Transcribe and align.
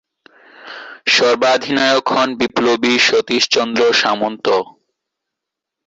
সর্বাধিনায়ক 1.07 2.05
হন 2.13 2.29
বিপ্লবী 2.39 2.93
সতীশচন্দ্র 3.07 3.81
সামন্ত। 4.01 4.45